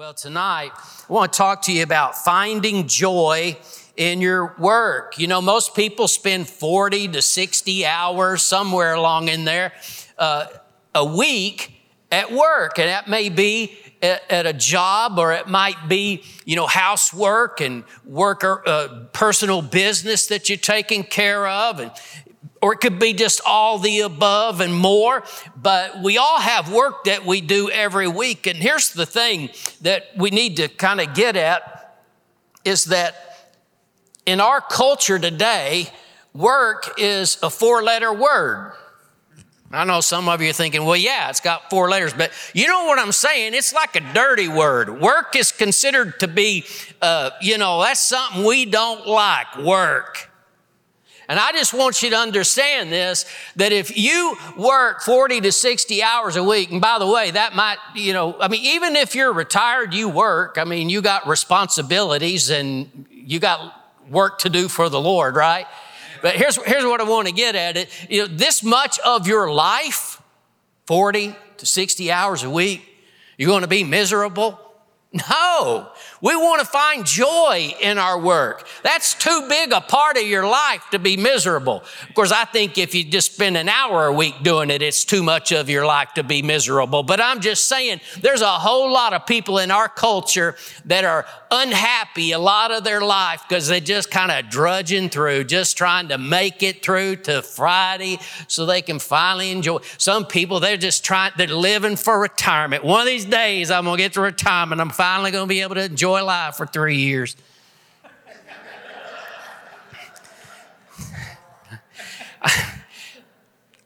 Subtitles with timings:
[0.00, 3.58] Well, tonight, I want to talk to you about finding joy
[3.98, 5.18] in your work.
[5.18, 9.74] You know, most people spend 40 to 60 hours, somewhere along in there,
[10.16, 10.46] uh,
[10.94, 12.78] a week at work.
[12.78, 17.60] And that may be at, at, a job or it might be, you know, housework
[17.60, 21.78] and work, uh, personal business that you're taking care of.
[21.78, 21.90] And
[22.62, 25.22] or it could be just all the above and more.
[25.56, 28.46] But we all have work that we do every week.
[28.46, 29.50] And here's the thing
[29.80, 31.98] that we need to kind of get at
[32.64, 33.52] is that
[34.26, 35.88] in our culture today,
[36.34, 38.74] work is a four letter word.
[39.72, 42.66] I know some of you are thinking, well, yeah, it's got four letters, but you
[42.66, 43.54] know what I'm saying?
[43.54, 45.00] It's like a dirty word.
[45.00, 46.64] Work is considered to be,
[47.00, 50.29] uh, you know, that's something we don't like, work.
[51.30, 56.02] And I just want you to understand this that if you work 40 to 60
[56.02, 59.14] hours a week, and by the way, that might, you know, I mean, even if
[59.14, 60.58] you're retired, you work.
[60.58, 63.72] I mean, you got responsibilities and you got
[64.10, 65.68] work to do for the Lord, right?
[66.20, 67.90] But here's, here's what I want to get at it.
[68.10, 70.20] You know, this much of your life,
[70.86, 72.82] 40 to 60 hours a week,
[73.38, 74.58] you're going to be miserable?
[75.12, 75.92] No.
[76.22, 78.66] We want to find joy in our work.
[78.82, 81.82] That's too big a part of your life to be miserable.
[82.08, 85.06] Of course, I think if you just spend an hour a week doing it, it's
[85.06, 87.02] too much of your life to be miserable.
[87.02, 91.26] But I'm just saying, there's a whole lot of people in our culture that are
[91.50, 96.08] unhappy a lot of their life because they're just kind of drudging through, just trying
[96.08, 99.78] to make it through to Friday so they can finally enjoy.
[99.96, 102.84] Some people, they're just trying, they're living for retirement.
[102.84, 104.82] One of these days, I'm going to get to retirement.
[104.82, 107.36] I'm finally going to be able to enjoy enjoy life for three years.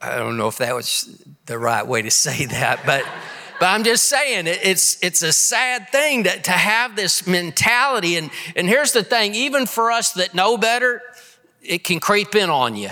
[0.00, 3.04] I don't know if that was the right way to say that, but
[3.58, 8.16] but I'm just saying it's it's a sad thing that to have this mentality.
[8.16, 11.00] And and here's the thing, even for us that know better,
[11.62, 12.90] it can creep in on you.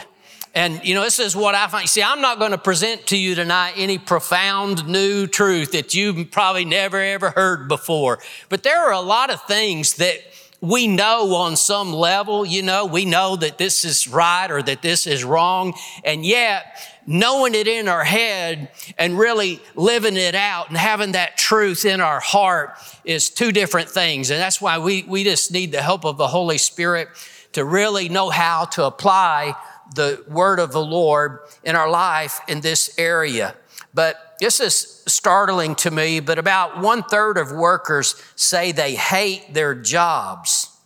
[0.54, 1.88] And you know, this is what I find.
[1.88, 6.30] See, I'm not going to present to you tonight any profound new truth that you've
[6.30, 8.18] probably never ever heard before.
[8.48, 10.20] But there are a lot of things that
[10.60, 14.80] we know on some level, you know, we know that this is right or that
[14.80, 15.74] this is wrong.
[16.04, 21.36] And yet, knowing it in our head and really living it out and having that
[21.36, 24.30] truth in our heart is two different things.
[24.30, 27.08] And that's why we, we just need the help of the Holy Spirit
[27.54, 29.56] to really know how to apply
[29.94, 33.54] the word of the Lord in our life in this area.
[33.94, 39.52] But this is startling to me, but about one third of workers say they hate
[39.54, 40.76] their jobs.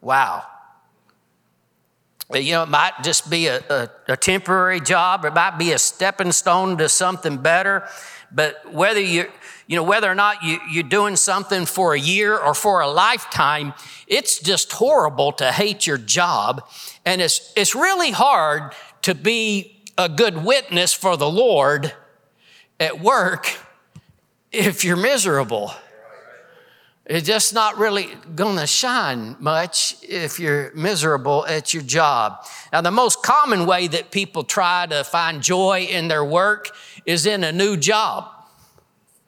[0.00, 0.44] Wow.
[2.32, 5.78] You know, it might just be a, a, a temporary job, it might be a
[5.78, 7.86] stepping stone to something better.
[8.34, 9.30] But whether you,
[9.66, 12.88] you know, whether or not you, you're doing something for a year or for a
[12.88, 13.74] lifetime,
[14.06, 16.68] it's just horrible to hate your job.
[17.04, 21.92] And it's, it's really hard to be a good witness for the Lord
[22.80, 23.56] at work
[24.50, 25.72] if you're miserable.
[27.04, 32.46] It's just not really going to shine much if you're miserable at your job.
[32.72, 36.70] Now, the most common way that people try to find joy in their work
[37.04, 38.31] is in a new job.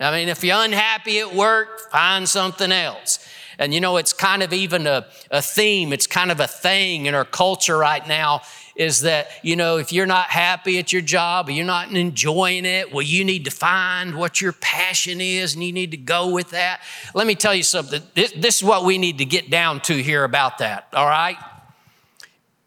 [0.01, 3.27] I mean, if you're unhappy at work, find something else.
[3.59, 7.07] And you know, it's kind of even a, a theme, it's kind of a thing
[7.07, 8.43] in our culture right now
[8.77, 12.65] is that, you know, if you're not happy at your job or you're not enjoying
[12.65, 16.31] it, well, you need to find what your passion is and you need to go
[16.31, 16.81] with that.
[17.15, 18.03] Let me tell you something.
[18.15, 21.37] This, this is what we need to get down to here about that, all right?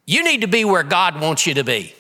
[0.06, 1.94] You need to be where God wants you to be.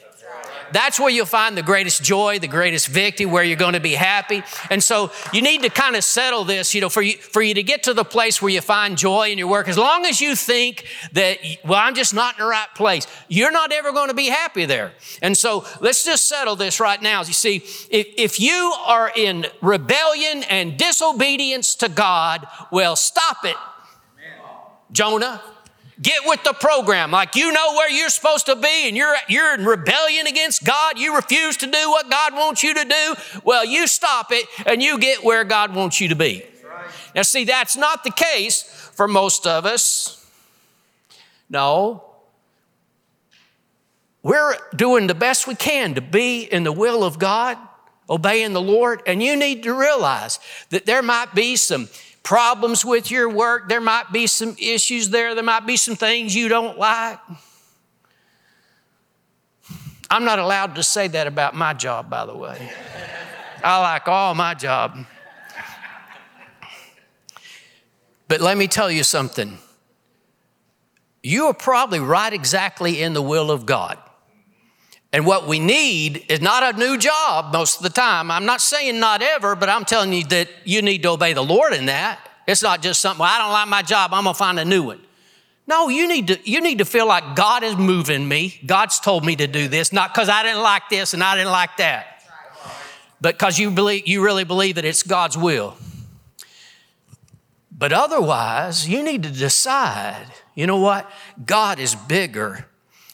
[0.71, 3.93] That's where you'll find the greatest joy, the greatest victory, where you're going to be
[3.93, 4.43] happy.
[4.69, 7.53] And so you need to kind of settle this, you know, for you, for you
[7.53, 9.67] to get to the place where you find joy in your work.
[9.67, 13.51] As long as you think that, well, I'm just not in the right place, you're
[13.51, 14.93] not ever going to be happy there.
[15.21, 17.21] And so let's just settle this right now.
[17.21, 17.57] You see,
[17.89, 23.55] if, if you are in rebellion and disobedience to God, well, stop it.
[24.91, 25.41] Jonah,
[26.01, 27.09] Get with the program.
[27.09, 30.99] Like you know where you're supposed to be and you're, you're in rebellion against God.
[30.99, 33.15] You refuse to do what God wants you to do.
[33.43, 36.45] Well, you stop it and you get where God wants you to be.
[36.63, 36.85] Right.
[37.15, 38.61] Now, see, that's not the case
[38.93, 40.23] for most of us.
[41.49, 42.03] No.
[44.21, 47.57] We're doing the best we can to be in the will of God,
[48.09, 50.39] obeying the Lord, and you need to realize
[50.69, 51.87] that there might be some
[52.27, 53.69] problems with your work.
[53.69, 55.33] There might be some issues there.
[55.33, 57.19] There might be some things you don't like.
[60.11, 62.69] I'm not allowed to say that about my job, by the way.
[63.63, 64.97] I like all my job.
[68.27, 69.57] But let me tell you something.
[71.23, 73.97] You are probably right exactly in the will of God.
[75.17, 78.29] And what we need is not a new job most of the time.
[78.29, 81.43] I'm not saying not ever, but I'm telling you that you need to obey the
[81.43, 82.19] Lord in that.
[82.45, 84.83] It's not just something, well, I don't like my job, I'm gonna find a new
[84.83, 85.01] one.
[85.65, 88.61] No, you need to, you need to feel like God is moving me.
[88.63, 91.51] God's told me to do this, not because I didn't like this and I didn't
[91.51, 92.21] like that,
[93.19, 95.77] but because you believe, you really believe that it's God's will.
[97.75, 101.09] But otherwise, you need to decide, you know what?
[101.43, 102.67] God is bigger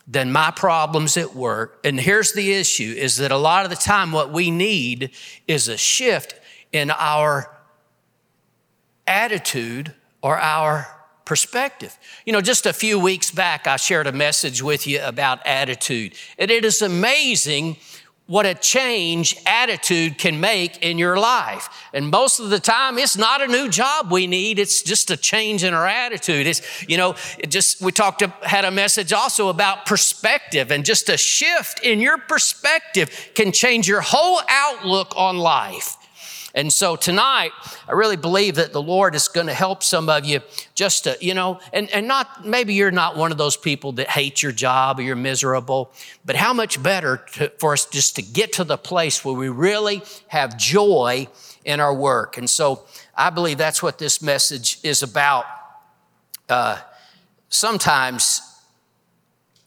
[0.07, 1.79] than my problems at work.
[1.83, 5.11] And here's the issue is that a lot of the time what we need
[5.47, 6.35] is a shift
[6.71, 7.49] in our
[9.07, 10.87] attitude or our
[11.25, 11.97] perspective.
[12.25, 16.15] You know, just a few weeks back, I shared a message with you about attitude.
[16.37, 17.77] And it is amazing
[18.25, 21.69] what a change attitude can make in your life.
[21.93, 24.59] And most of the time, it's not a new job we need.
[24.59, 26.47] It's just a change in our attitude.
[26.47, 31.09] It's, you know, it just, we talked, had a message also about perspective and just
[31.09, 35.97] a shift in your perspective can change your whole outlook on life.
[36.55, 37.51] And so tonight,
[37.87, 40.41] I really believe that the Lord is going to help some of you
[40.75, 44.07] just to, you know, and, and not, maybe you're not one of those people that
[44.07, 45.91] hate your job or you're miserable,
[46.23, 49.49] but how much better to, for us just to get to the place where we
[49.49, 51.27] really have joy
[51.65, 52.37] in our work.
[52.37, 52.83] And so
[53.15, 55.45] I believe that's what this message is about.
[56.47, 56.77] Uh,
[57.49, 58.41] sometimes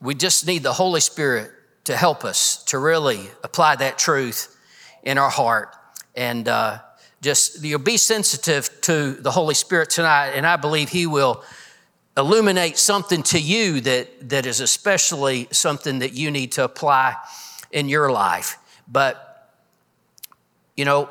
[0.00, 1.50] we just need the Holy Spirit
[1.85, 4.56] to help us to really apply that truth
[5.03, 5.75] in our heart
[6.16, 6.78] and uh,
[7.20, 11.42] just you'll be sensitive to the Holy Spirit tonight, and I believe He will
[12.16, 17.14] illuminate something to you that, that is especially something that you need to apply
[17.70, 18.56] in your life.
[18.88, 19.50] But,
[20.76, 21.10] you know,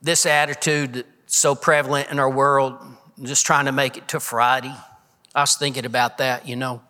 [0.00, 2.78] this attitude that's so prevalent in our world,
[3.22, 4.74] just trying to make it to Friday.
[5.34, 6.80] I was thinking about that, you know.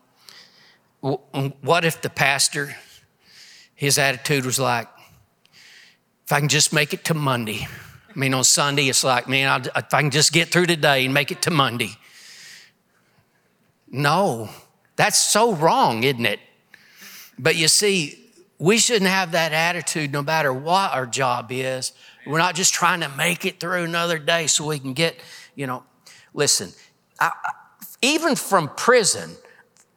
[1.00, 2.76] What if the pastor,
[3.74, 4.88] his attitude was like,
[6.24, 7.66] if I can just make it to Monday.
[8.14, 11.04] I mean, on Sunday, it's like, man, I'll, if I can just get through today
[11.04, 11.90] and make it to Monday.
[13.90, 14.48] No,
[14.96, 16.40] that's so wrong, isn't it?
[17.38, 18.18] But you see,
[18.58, 21.92] we shouldn't have that attitude no matter what our job is.
[22.26, 25.16] We're not just trying to make it through another day so we can get,
[25.54, 25.82] you know,
[26.32, 26.72] listen,
[27.20, 27.32] I,
[28.00, 29.30] even from prison,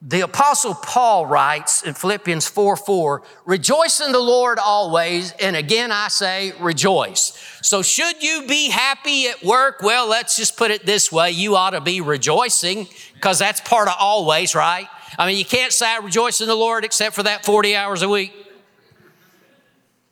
[0.09, 5.33] the apostle Paul writes in Philippians 4 4, rejoice in the Lord always.
[5.33, 7.37] And again, I say rejoice.
[7.61, 9.81] So should you be happy at work?
[9.81, 11.31] Well, let's just put it this way.
[11.31, 14.87] You ought to be rejoicing because that's part of always, right?
[15.19, 18.01] I mean, you can't say I rejoice in the Lord except for that 40 hours
[18.01, 18.46] a week.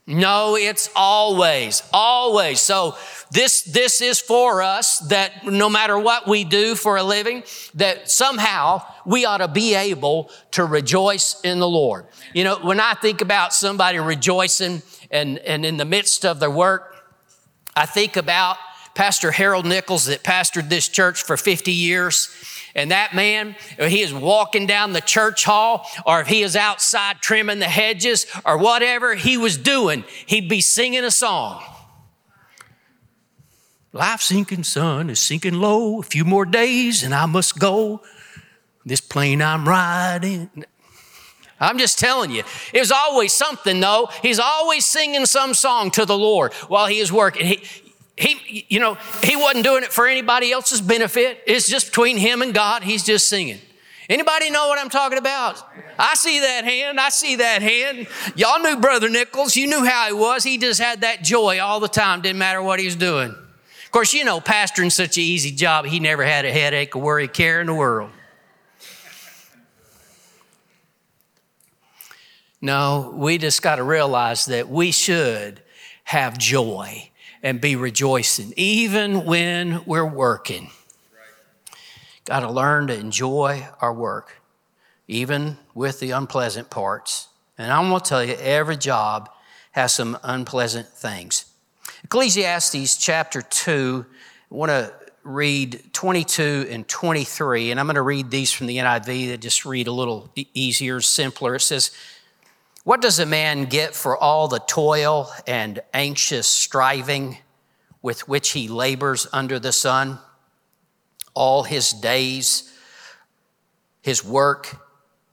[0.08, 2.60] No, it's always, always.
[2.60, 2.96] So
[3.32, 7.44] this, this is for us that no matter what we do for a living,
[7.74, 12.06] that somehow we ought to be able to rejoice in the Lord.
[12.36, 16.52] You know, when I think about somebody rejoicing and, and in the midst of their
[16.52, 16.96] work,
[17.76, 18.58] I think about
[18.94, 22.30] Pastor Harold Nichols that pastored this church for 50 years.
[22.76, 27.22] And that man, he is walking down the church hall or if he is outside
[27.22, 31.64] trimming the hedges or whatever he was doing, he'd be singing a song.
[33.94, 36.02] Life sinking sun is sinking low.
[36.02, 38.02] A few more days and I must go.
[38.86, 40.66] This plane I'm riding.
[41.60, 44.10] I'm just telling you, it was always something, though.
[44.22, 47.48] He's always singing some song to the Lord while he is working.
[47.48, 47.64] He,
[48.18, 51.42] he, you know, he wasn't doing it for anybody else's benefit.
[51.46, 52.84] It's just between him and God.
[52.84, 53.60] He's just singing.
[54.08, 55.62] Anybody know what I'm talking about?
[55.98, 57.00] I see that hand.
[57.00, 58.08] I see that hand.
[58.36, 59.56] Y'all knew Brother Nichols.
[59.56, 60.44] You knew how he was.
[60.44, 62.22] He just had that joy all the time.
[62.22, 63.32] Didn't matter what he was doing.
[63.32, 65.86] Of course, you know, pastoring such an easy job.
[65.86, 68.12] He never had a headache or worry, care in the world.
[72.62, 75.62] No, we just got to realize that we should
[76.04, 77.10] have joy
[77.46, 80.72] and be rejoicing, even when we're working.
[82.26, 84.42] Got to learn to enjoy our work,
[85.08, 87.28] even with the unpleasant parts.
[87.60, 89.30] And I'm going to tell you, every job
[89.74, 91.46] has some unpleasant things.
[92.04, 94.04] Ecclesiastes chapter 2,
[94.52, 94.92] I want to
[95.24, 99.68] read 22 and 23, and I'm going to read these from the NIV that just
[99.68, 101.56] read a little easier, simpler.
[101.56, 101.92] It says,
[102.86, 107.40] what does a man get for all the toil and anxious striving
[108.04, 110.20] with which he labors under the sun?
[111.34, 112.72] All his days,
[114.04, 114.78] his work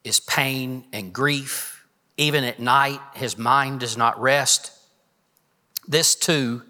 [0.02, 1.86] is pain and grief.
[2.16, 4.72] Even at night, his mind does not rest.
[5.86, 6.62] This too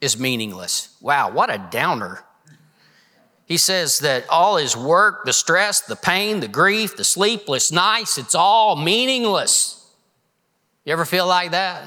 [0.00, 0.96] is meaningless.
[1.02, 2.24] Wow, what a downer.
[3.44, 8.16] He says that all his work, the stress, the pain, the grief, the sleepless nights,
[8.16, 9.79] it's all meaningless.
[10.90, 11.86] You ever feel like that?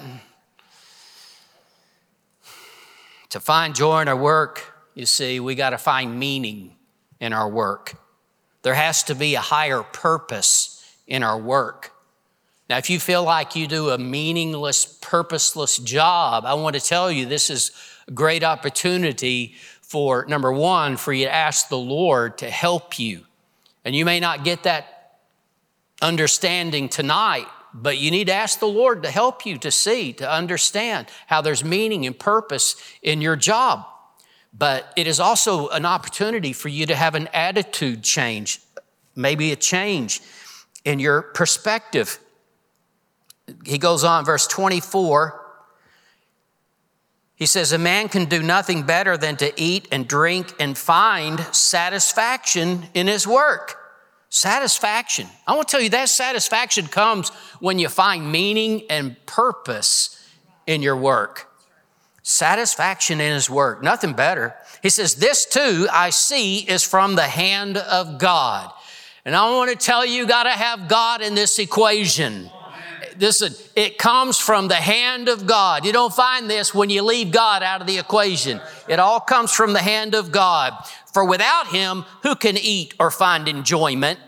[3.31, 6.77] To find joy in our work, you see, we got to find meaning
[7.19, 7.95] in our work.
[8.61, 11.91] There has to be a higher purpose in our work.
[12.69, 17.11] Now, if you feel like you do a meaningless, purposeless job, I want to tell
[17.11, 17.71] you this is
[18.07, 23.25] a great opportunity for number one, for you to ask the Lord to help you.
[23.83, 25.17] And you may not get that
[26.01, 30.31] understanding tonight, but you need to ask the Lord to help you to see, to
[30.31, 33.85] understand how there's meaning and purpose in your job.
[34.53, 38.61] But it is also an opportunity for you to have an attitude change,
[39.15, 40.21] maybe a change
[40.85, 42.19] in your perspective.
[43.65, 45.41] He goes on, verse 24.
[47.35, 51.39] He says, A man can do nothing better than to eat and drink and find
[51.51, 53.82] satisfaction in his work.
[54.35, 55.27] Satisfaction.
[55.45, 60.27] I want to tell you that satisfaction comes when you find meaning and purpose
[60.65, 61.51] in your work.
[62.23, 64.55] Satisfaction in his work, nothing better.
[64.81, 68.73] He says, This too I see is from the hand of God.
[69.23, 72.49] And I want to tell you, you got to have God in this equation
[73.19, 75.85] listen, it comes from the hand of God.
[75.85, 78.61] You don't find this when you leave God out of the equation.
[78.87, 80.73] It all comes from the hand of God.
[81.13, 84.19] For without him, who can eat or find enjoyment?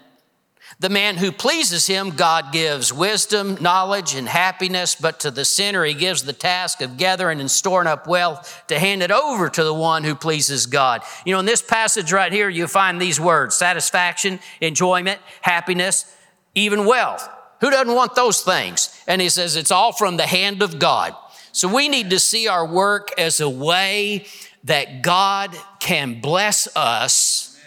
[0.79, 5.85] The man who pleases him, God gives wisdom, knowledge, and happiness, but to the sinner,
[5.85, 9.63] he gives the task of gathering and storing up wealth to hand it over to
[9.63, 11.01] the one who pleases God.
[11.25, 16.13] You know, in this passage right here, you find these words satisfaction, enjoyment, happiness,
[16.55, 17.29] even wealth.
[17.61, 19.03] Who doesn't want those things?
[19.07, 21.15] And he says it's all from the hand of God.
[21.51, 24.25] So we need to see our work as a way
[24.65, 27.59] that God can bless us.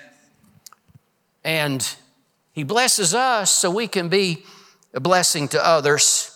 [1.42, 1.88] And
[2.52, 4.44] he blesses us so we can be
[4.92, 6.34] a blessing to others.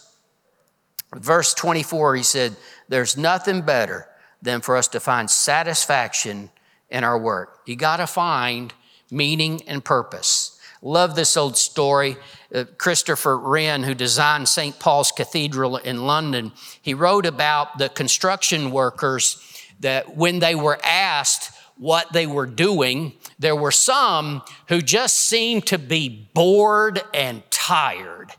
[1.15, 2.57] Verse 24, he said,
[2.89, 4.09] There's nothing better
[4.41, 6.51] than for us to find satisfaction
[6.91, 7.61] in our work.
[7.67, 8.73] You got to find
[9.11, 10.52] meaning and purpose.
[10.83, 12.17] Love this old story.
[12.53, 14.79] Uh, Christopher Wren, who designed St.
[14.81, 16.51] Paul's Cathedral in London,
[16.83, 19.39] he wrote about the construction workers
[19.79, 25.67] that when they were asked what they were doing, there were some who just seemed
[25.67, 28.33] to be bored and tired.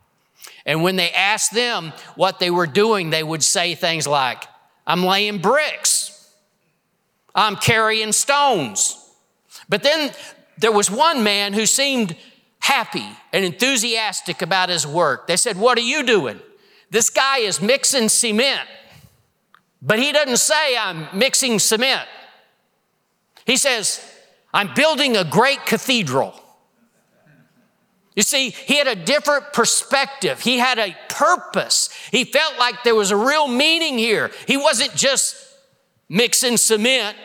[0.65, 4.43] And when they asked them what they were doing, they would say things like,
[4.85, 6.29] I'm laying bricks,
[7.33, 8.99] I'm carrying stones.
[9.69, 10.11] But then
[10.57, 12.15] there was one man who seemed
[12.63, 15.27] happy and enthusiastic about his work.
[15.27, 16.39] They said, What are you doing?
[16.89, 18.67] This guy is mixing cement.
[19.81, 22.07] But he doesn't say, I'm mixing cement.
[23.45, 24.01] He says,
[24.53, 26.33] I'm building a great cathedral.
[28.15, 30.39] You see, he had a different perspective.
[30.39, 31.89] He had a purpose.
[32.11, 34.31] He felt like there was a real meaning here.
[34.47, 35.35] He wasn't just
[36.07, 37.17] mixing cement,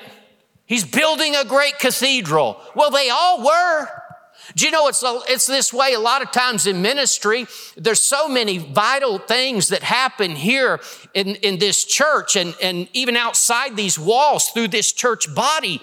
[0.66, 2.60] he's building a great cathedral.
[2.74, 3.88] Well, they all were.
[4.56, 7.46] Do you know it's, it's this way a lot of times in ministry?
[7.76, 10.80] There's so many vital things that happen here
[11.14, 15.80] in, in this church and, and even outside these walls through this church body.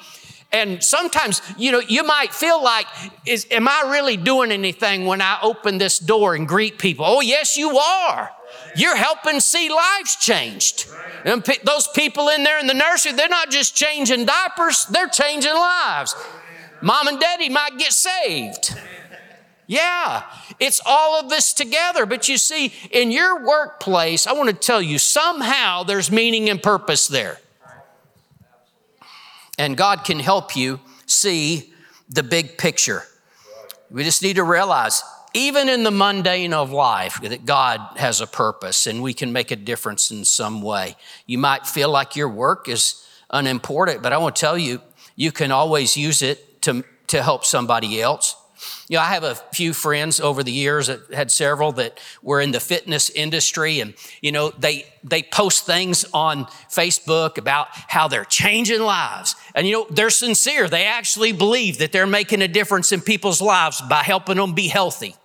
[0.51, 2.87] And sometimes, you know, you might feel like,
[3.25, 7.05] is, am I really doing anything when I open this door and greet people?
[7.05, 8.31] Oh, yes, you are.
[8.75, 10.87] You're helping see lives changed.
[11.25, 15.53] And those people in there in the nursery, they're not just changing diapers, they're changing
[15.53, 16.15] lives.
[16.85, 18.77] Mom and daddy might get saved.
[19.65, 20.21] Yeah,
[20.59, 22.05] it's all of this together.
[22.05, 26.61] But you see, in your workplace, I want to tell you somehow there's meaning and
[26.61, 27.39] purpose there.
[29.57, 31.73] And God can help you see
[32.07, 33.01] the big picture.
[33.89, 35.01] We just need to realize,
[35.33, 39.49] even in the mundane of life, that God has a purpose and we can make
[39.49, 40.97] a difference in some way.
[41.25, 44.81] You might feel like your work is unimportant, but I want to tell you,
[45.15, 48.35] you can always use it to, to help somebody else.
[48.87, 52.39] You know, I have a few friends over the years, that had several that were
[52.39, 58.07] in the fitness industry, and you know, they they post things on Facebook about how
[58.07, 60.69] they're changing lives, and you know, they're sincere.
[60.69, 64.67] They actually believe that they're making a difference in people's lives by helping them be
[64.67, 65.15] healthy.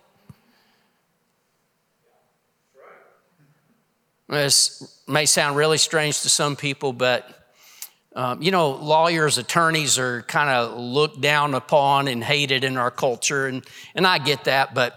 [4.29, 7.40] This may sound really strange to some people, but
[8.15, 12.91] um, you know, lawyers, attorneys are kind of looked down upon and hated in our
[12.91, 13.65] culture, and,
[13.95, 14.97] and I get that, but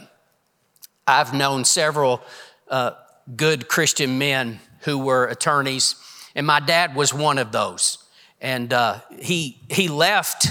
[1.05, 2.21] I've known several
[2.69, 2.91] uh,
[3.35, 5.95] good Christian men who were attorneys,
[6.33, 7.99] and my dad was one of those.
[8.41, 10.47] And uh, he, he left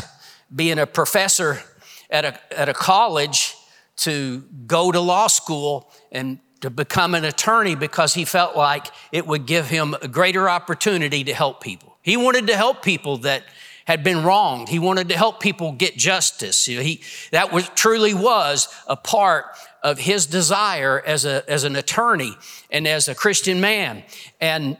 [0.54, 1.62] being a professor
[2.11, 3.54] at a, at a college
[3.97, 9.26] to go to law school and to become an attorney because he felt like it
[9.26, 11.92] would give him a greater opportunity to help people.
[12.02, 13.44] He wanted to help people that
[13.85, 14.68] had been wronged.
[14.68, 16.64] He wanted to help people get justice.
[16.64, 19.47] He, that was, truly was a part
[19.82, 22.37] of his desire as, a, as an attorney
[22.71, 24.04] and as a Christian man.
[24.40, 24.76] And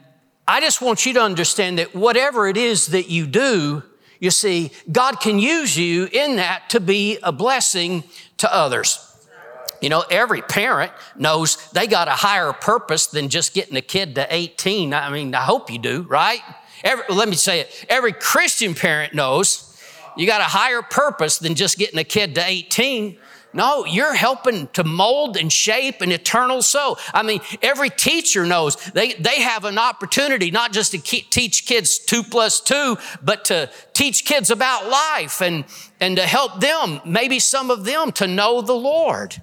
[0.47, 3.83] I just want you to understand that whatever it is that you do,
[4.19, 8.03] you see, God can use you in that to be a blessing
[8.37, 9.09] to others.
[9.81, 14.15] You know, every parent knows they got a higher purpose than just getting a kid
[14.15, 14.93] to 18.
[14.93, 16.39] I mean, I hope you do, right?
[16.83, 17.85] Every, let me say it.
[17.89, 19.69] Every Christian parent knows
[20.15, 23.17] you got a higher purpose than just getting a kid to 18.
[23.55, 26.97] No, you're helping to mold and shape an eternal soul.
[27.13, 31.99] I mean, every teacher knows they, they have an opportunity not just to teach kids
[31.99, 35.65] two plus two, but to teach kids about life and,
[35.99, 39.39] and to help them, maybe some of them, to know the Lord.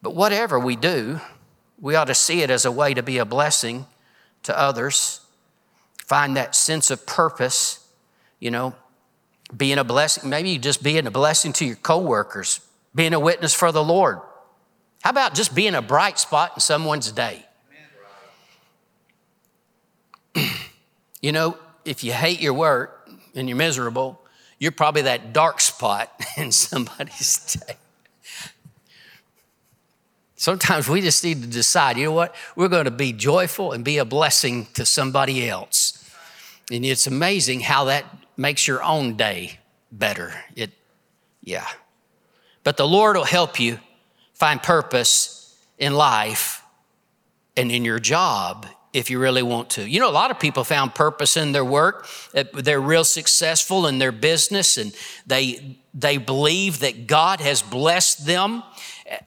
[0.00, 1.20] But whatever we do,
[1.80, 3.86] we ought to see it as a way to be a blessing
[4.44, 5.20] to others,
[6.12, 7.88] find that sense of purpose,
[8.38, 8.74] you know,
[9.56, 12.60] being a blessing, maybe just being a blessing to your coworkers,
[12.94, 14.18] being a witness for the Lord.
[15.02, 17.46] How about just being a bright spot in someone's day?
[21.22, 24.20] you know, if you hate your work and you're miserable,
[24.58, 27.76] you're probably that dark spot in somebody's day.
[30.36, 32.34] Sometimes we just need to decide, you know what?
[32.54, 35.81] We're going to be joyful and be a blessing to somebody else.
[36.70, 38.04] And it's amazing how that
[38.36, 39.58] makes your own day
[39.90, 40.32] better.
[40.54, 40.70] It,
[41.42, 41.66] yeah.
[42.64, 43.78] But the Lord will help you
[44.32, 46.62] find purpose in life
[47.56, 49.88] and in your job if you really want to.
[49.88, 52.06] You know, a lot of people found purpose in their work.
[52.52, 54.94] They're real successful in their business and
[55.26, 58.62] they, they believe that God has blessed them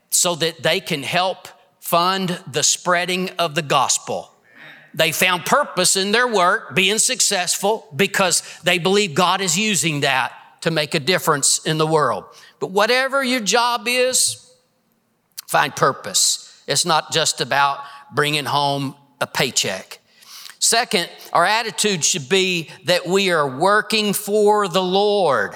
[0.09, 1.47] so that they can help
[1.79, 4.31] fund the spreading of the gospel.
[4.95, 10.31] They found purpose in their work, being successful, because they believe God is using that
[10.62, 12.23] to make a difference in the world.
[12.60, 14.51] But whatever your job is,
[15.47, 16.63] find purpose.
[16.65, 17.79] It's not just about
[18.13, 19.99] bringing home a paycheck.
[20.60, 25.55] Second, our attitude should be that we are working for the Lord.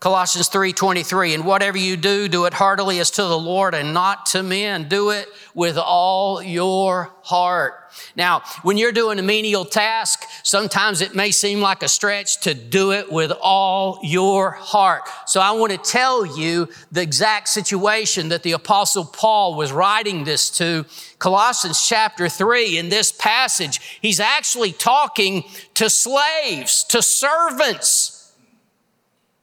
[0.00, 4.24] Colossians 3:23 and whatever you do do it heartily as to the Lord and not
[4.26, 7.74] to men do it with all your heart.
[8.16, 12.54] Now, when you're doing a menial task, sometimes it may seem like a stretch to
[12.54, 15.02] do it with all your heart.
[15.26, 20.24] So I want to tell you the exact situation that the apostle Paul was writing
[20.24, 20.86] this to.
[21.18, 28.19] Colossians chapter 3 in this passage, he's actually talking to slaves, to servants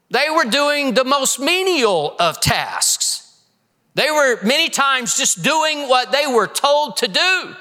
[0.10, 3.42] they were doing the most menial of tasks.
[3.96, 7.56] They were many times just doing what they were told to do.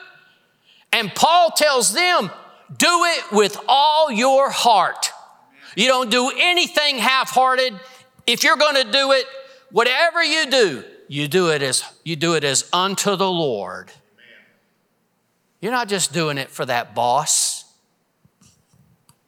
[0.92, 2.30] And Paul tells them,
[2.76, 5.10] do it with all your heart.
[5.76, 7.74] You don't do anything half hearted.
[8.26, 9.24] If you're going to do it,
[9.70, 13.92] whatever you do, you do it as you do it as unto the Lord.
[15.60, 17.55] You're not just doing it for that boss.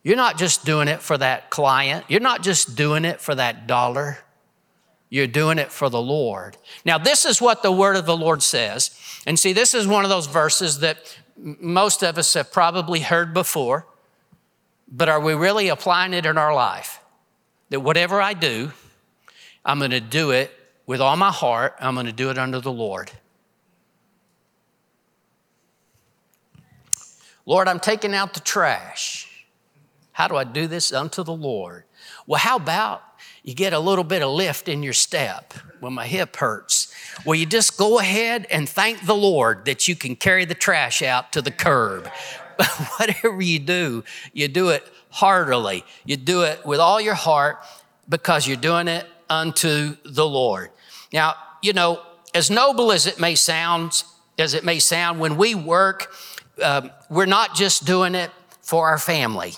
[0.09, 2.07] You're not just doing it for that client.
[2.09, 4.17] You're not just doing it for that dollar.
[5.11, 6.57] You're doing it for the Lord.
[6.83, 8.99] Now, this is what the word of the Lord says.
[9.27, 13.35] And see, this is one of those verses that most of us have probably heard
[13.35, 13.87] before,
[14.91, 17.01] but are we really applying it in our life?
[17.69, 18.73] That whatever I do,
[19.63, 20.51] I'm going to do it
[20.87, 21.75] with all my heart.
[21.81, 23.13] I'm going to do it under the Lord.
[27.45, 29.28] Lord, I'm taking out the trash.
[30.19, 31.85] How do I do this unto the Lord?
[32.27, 33.05] Well, how about
[33.45, 36.93] you get a little bit of lift in your step when my hip hurts?
[37.25, 41.03] Well, you just go ahead and thank the Lord that you can carry the trash
[41.03, 42.11] out to the curb.
[42.57, 42.67] But
[42.99, 44.03] Whatever you do,
[44.33, 45.85] you do it heartily.
[46.05, 47.59] You do it with all your heart
[48.09, 50.71] because you're doing it unto the Lord.
[51.13, 52.03] Now, you know,
[52.35, 54.03] as noble as it may sound,
[54.37, 56.13] as it may sound, when we work,
[56.61, 59.55] uh, we're not just doing it for our family.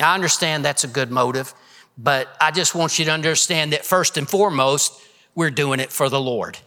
[0.00, 1.54] I understand that's a good motive,
[1.98, 5.00] but I just want you to understand that first and foremost,
[5.34, 6.58] we're doing it for the Lord.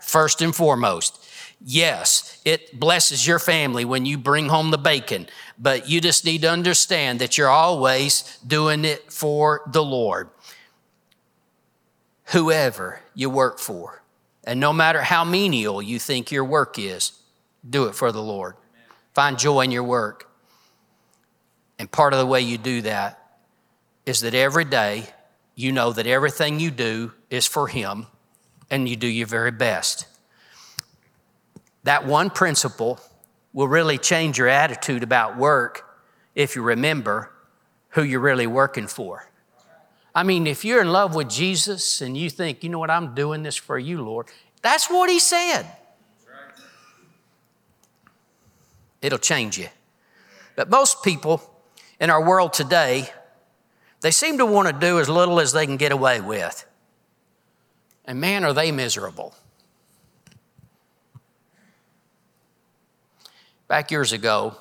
[0.00, 1.24] First and foremost.
[1.60, 5.26] Yes, it blesses your family when you bring home the bacon,
[5.58, 10.30] but you just need to understand that you're always doing it for the Lord.
[12.26, 14.02] Whoever you work for,
[14.44, 17.12] and no matter how menial you think your work is,
[17.68, 18.54] do it for the Lord.
[19.12, 20.27] Find joy in your work.
[21.78, 23.22] And part of the way you do that
[24.04, 25.04] is that every day
[25.54, 28.06] you know that everything you do is for Him
[28.70, 30.06] and you do your very best.
[31.84, 33.00] That one principle
[33.52, 35.84] will really change your attitude about work
[36.34, 37.32] if you remember
[37.90, 39.28] who you're really working for.
[40.14, 43.14] I mean, if you're in love with Jesus and you think, you know what, I'm
[43.14, 44.26] doing this for you, Lord,
[44.62, 45.66] that's what He said.
[49.00, 49.68] It'll change you.
[50.56, 51.40] But most people
[52.00, 53.10] in our world today,
[54.00, 56.64] they seem to want to do as little as they can get away with.
[58.04, 59.34] And man, are they miserable.
[63.66, 64.56] Back years ago,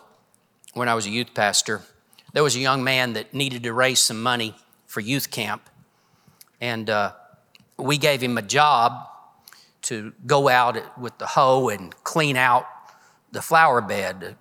[0.74, 1.82] when I was a youth pastor,
[2.34, 4.54] there was a young man that needed to raise some money
[4.86, 5.70] for youth camp.
[6.60, 7.14] And uh,
[7.78, 9.08] we gave him a job
[9.84, 12.66] to go out with the hoe and clean out
[13.32, 14.36] the flower bed,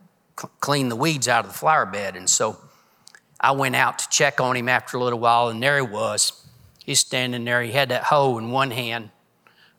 [0.60, 2.16] clean the weeds out of the flower bed.
[2.16, 2.58] And so
[3.40, 6.46] I went out to check on him after a little while, and there he was.
[6.84, 7.62] He's standing there.
[7.62, 9.10] He had that hoe in one hand,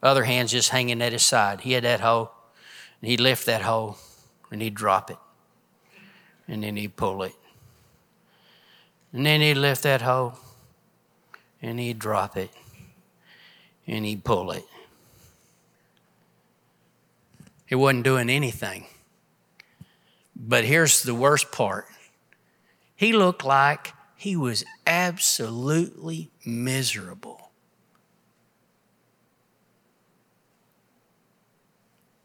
[0.04, 1.62] other hand's just hanging at his side.
[1.62, 2.32] He had that hoe,
[3.02, 3.98] and he'd lift that hoe,
[4.52, 5.18] and he'd drop it,
[6.48, 7.34] and then he'd pull it.
[9.14, 10.34] And then he'd lift that hoe,
[11.62, 12.52] and he'd drop it,
[13.88, 14.66] and he'd pull it.
[17.66, 18.86] He wasn't doing anything.
[20.36, 21.88] But here's the worst part
[22.98, 27.52] he looked like he was absolutely miserable.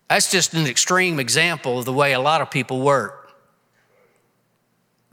[0.08, 3.32] That's just an extreme example of the way a lot of people work.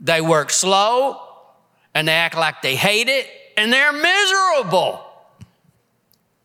[0.00, 1.20] They work slow
[1.94, 5.04] and they act like they hate it and they're miserable.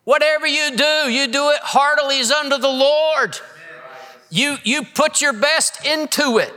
[0.04, 3.38] Whatever you do, you do it heartily as unto the Lord.
[4.28, 6.52] You, you put your best into it.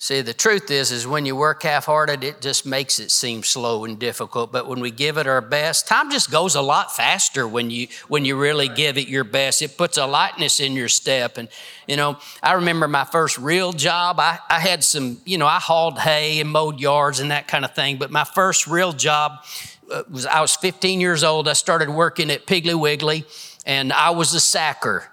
[0.00, 3.84] See, the truth is, is when you work half-hearted, it just makes it seem slow
[3.84, 4.52] and difficult.
[4.52, 7.88] But when we give it our best, time just goes a lot faster when you
[8.06, 9.60] when you really give it your best.
[9.60, 11.36] It puts a lightness in your step.
[11.36, 11.48] And
[11.88, 14.20] you know, I remember my first real job.
[14.20, 17.64] I, I had some, you know, I hauled hay and mowed yards and that kind
[17.64, 17.96] of thing.
[17.98, 19.44] But my first real job
[19.92, 21.48] uh, was I was 15 years old.
[21.48, 23.24] I started working at Piggly Wiggly,
[23.66, 25.10] and I was a sacker.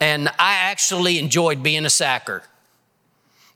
[0.00, 2.42] And I actually enjoyed being a sacker.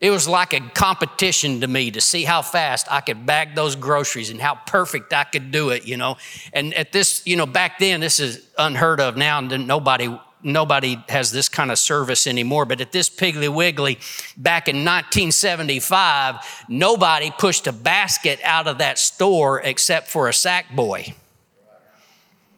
[0.01, 3.75] It was like a competition to me to see how fast I could bag those
[3.75, 6.19] groceries and how perfect I could do it, you know.
[6.53, 10.97] And at this, you know, back then, this is unheard of now, and nobody nobody
[11.09, 12.65] has this kind of service anymore.
[12.65, 13.99] But at this Piggly Wiggly
[14.37, 20.75] back in 1975, nobody pushed a basket out of that store except for a sack
[20.77, 21.13] boy.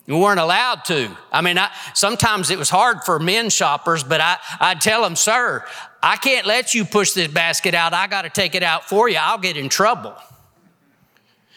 [0.06, 1.16] We weren't allowed to.
[1.30, 5.14] I mean, I, sometimes it was hard for men shoppers, but I, I'd tell them,
[5.14, 5.64] sir,
[6.02, 7.92] I can't let you push this basket out.
[7.92, 9.18] I got to take it out for you.
[9.20, 10.14] I'll get in trouble.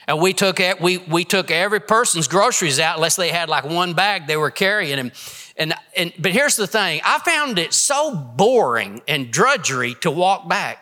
[0.07, 3.93] And we took, we, we took every person's groceries out unless they had like one
[3.93, 4.99] bag they were carrying.
[4.99, 5.11] And,
[5.55, 10.49] and, and, but here's the thing I found it so boring and drudgery to walk
[10.49, 10.79] back.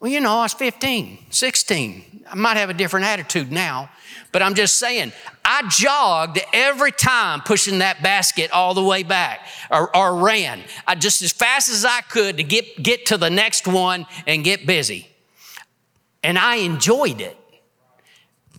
[0.00, 2.24] Well, you know, I was 15, 16.
[2.30, 3.90] I might have a different attitude now,
[4.32, 5.12] but I'm just saying,
[5.44, 10.94] I jogged every time pushing that basket all the way back or, or ran I,
[10.94, 14.66] just as fast as I could to get, get to the next one and get
[14.66, 15.08] busy.
[16.22, 17.36] And I enjoyed it.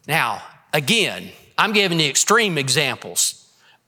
[0.07, 3.39] Now, again, I'm giving the extreme examples.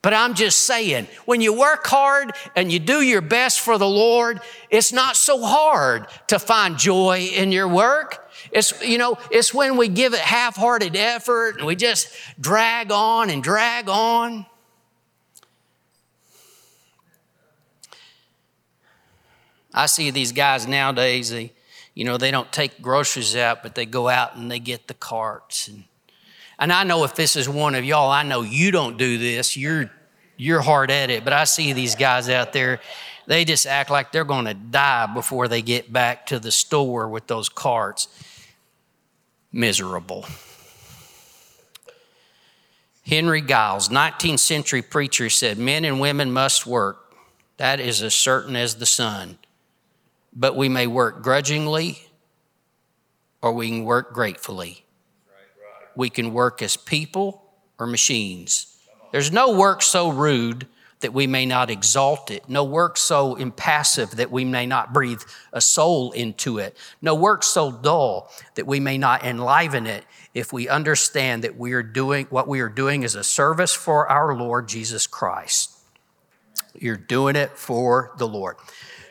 [0.02, 3.88] But I'm just saying, when you work hard and you do your best for the
[3.88, 8.25] Lord, it's not so hard to find joy in your work.
[8.56, 12.08] It's, you know, it's when we give it half hearted effort and we just
[12.40, 14.46] drag on and drag on.
[19.74, 21.52] I see these guys nowadays, they,
[21.94, 24.94] you know, they don't take groceries out, but they go out and they get the
[24.94, 25.84] carts and
[26.58, 29.58] and I know if this is one of y'all, I know you don't do this.
[29.58, 29.92] You're
[30.38, 32.80] you're hard at it, but I see these guys out there,
[33.28, 37.10] they just act like they're going to die before they get back to the store
[37.10, 38.08] with those carts.
[39.56, 40.26] Miserable.
[43.06, 47.16] Henry Giles, 19th century preacher, said, Men and women must work.
[47.56, 49.38] That is as certain as the sun.
[50.36, 52.02] But we may work grudgingly
[53.42, 54.84] or we can work gratefully.
[55.96, 57.42] We can work as people
[57.80, 58.78] or machines.
[59.14, 60.68] There's no work so rude
[61.06, 62.50] that we may not exalt it.
[62.50, 65.22] No work so impassive that we may not breathe
[65.54, 66.76] a soul into it.
[67.00, 71.74] No work so dull that we may not enliven it if we understand that we
[71.74, 75.78] are doing what we are doing is a service for our Lord Jesus Christ.
[76.74, 78.56] You're doing it for the Lord.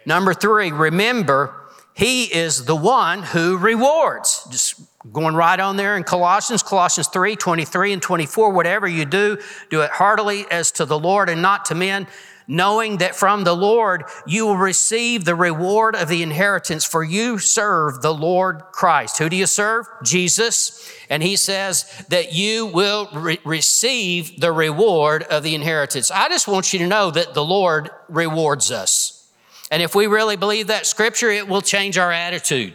[0.05, 1.55] Number three, remember
[1.95, 4.49] he is the one who rewards.
[4.51, 4.81] Just
[5.13, 9.39] going right on there in Colossians, Colossians 3 23 and 24, whatever you do,
[9.71, 12.07] do it heartily as to the Lord and not to men,
[12.47, 17.39] knowing that from the Lord you will receive the reward of the inheritance, for you
[17.39, 19.19] serve the Lord Christ.
[19.19, 19.87] Who do you serve?
[20.03, 20.91] Jesus.
[21.11, 26.11] And he says that you will re- receive the reward of the inheritance.
[26.11, 29.31] I just want you to know that the Lord rewards us.
[29.71, 32.75] And if we really believe that scripture, it will change our attitude.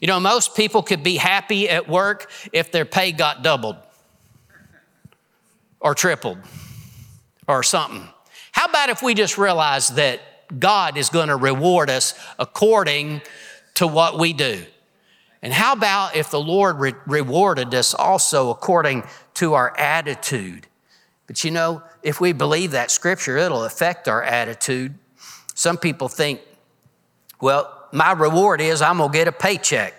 [0.00, 3.76] You know, most people could be happy at work if their pay got doubled
[5.80, 6.38] or tripled
[7.48, 8.06] or something.
[8.52, 10.20] How about if we just realize that
[10.58, 13.22] God is going to reward us according
[13.74, 14.64] to what we do?
[15.42, 19.04] And how about if the Lord re- rewarded us also according
[19.34, 20.66] to our attitude?
[21.26, 24.94] But you know, if we believe that scripture, it'll affect our attitude.
[25.54, 26.40] Some people think,
[27.40, 29.94] well, my reward is I'm going to get a paycheck.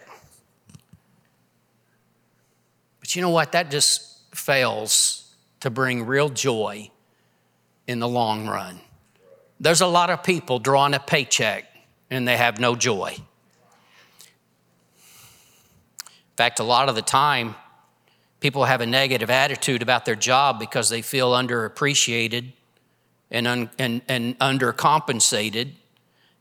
[2.99, 3.53] But you know what?
[3.53, 6.91] That just fails to bring real joy
[7.87, 8.79] in the long run.
[9.59, 11.65] There's a lot of people drawing a paycheck
[12.09, 13.15] and they have no joy.
[15.97, 17.55] In fact, a lot of the time,
[18.39, 22.51] people have a negative attitude about their job because they feel underappreciated
[23.31, 25.71] and, un, and, and undercompensated.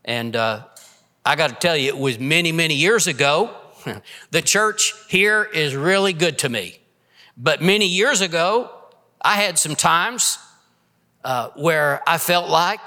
[0.05, 0.65] And uh,
[1.27, 3.53] I got to tell you, it was many, many years ago.
[4.31, 6.79] the church here is really good to me.
[7.35, 8.71] But many years ago,
[9.21, 10.39] I had some times
[11.25, 12.79] uh, where I felt like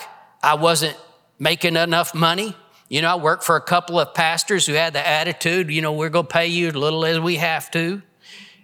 [0.43, 0.97] I wasn't
[1.39, 2.57] making enough money.
[2.89, 5.93] You know, I worked for a couple of pastors who had the attitude, you know,
[5.93, 8.01] we're going to pay you as little as we have to.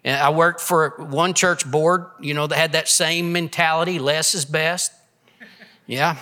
[0.04, 4.34] And I worked for one church board, you know, that had that same mentality less
[4.34, 4.90] is best.
[5.86, 6.16] Yeah.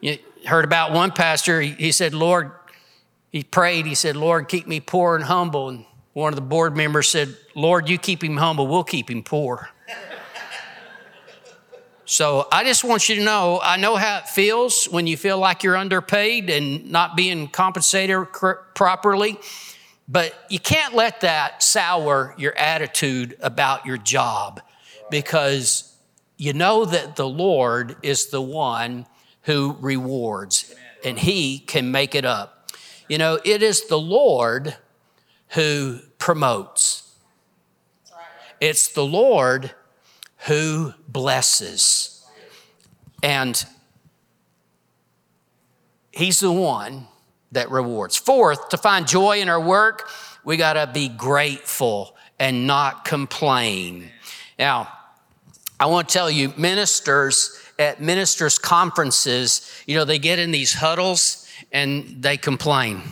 [0.00, 2.50] You heard about one pastor, he, he said, Lord,
[3.32, 5.70] he prayed, he said, Lord, keep me poor and humble.
[5.70, 9.22] And one of the board members said, Lord, you keep him humble, we'll keep him
[9.22, 9.70] poor.
[12.04, 15.38] So I just want you to know I know how it feels when you feel
[15.38, 18.26] like you're underpaid and not being compensated
[18.74, 19.38] properly,
[20.06, 24.60] but you can't let that sour your attitude about your job
[25.10, 25.96] because
[26.36, 29.06] you know that the Lord is the one
[29.42, 32.61] who rewards and He can make it up.
[33.12, 34.74] You know, it is the Lord
[35.48, 37.12] who promotes,
[38.58, 39.70] it's the Lord
[40.46, 42.24] who blesses.
[43.22, 43.62] And
[46.10, 47.06] He's the one
[47.50, 48.16] that rewards.
[48.16, 50.08] Fourth, to find joy in our work,
[50.42, 54.08] we got to be grateful and not complain.
[54.58, 54.88] Now,
[55.78, 60.72] I want to tell you, ministers at ministers' conferences, you know, they get in these
[60.72, 61.41] huddles
[61.72, 63.02] and they complain.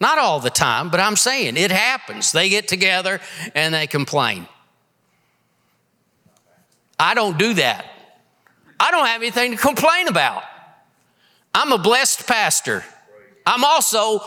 [0.00, 2.32] Not all the time, but I'm saying it happens.
[2.32, 3.20] They get together
[3.54, 4.46] and they complain.
[6.98, 7.86] I don't do that.
[8.78, 10.42] I don't have anything to complain about.
[11.54, 12.84] I'm a blessed pastor.
[13.46, 14.18] I'm also